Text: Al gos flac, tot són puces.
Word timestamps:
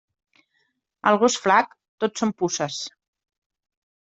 Al 1.11 1.19
gos 1.23 1.37
flac, 1.43 1.75
tot 2.05 2.23
són 2.23 2.33
puces. 2.41 2.81